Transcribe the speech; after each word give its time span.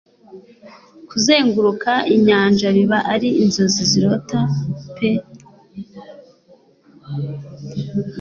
Kuzenguruka 1.09 1.91
inyanjabiba 2.15 2.97
ari 3.13 3.29
inzozi 3.43 3.83
zirota 3.91 4.39
pe 4.95 5.09